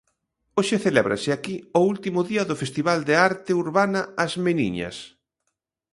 [0.57, 4.97] Hoxe celébrase aquí o último día do Festival de arte urbana As Meniñas.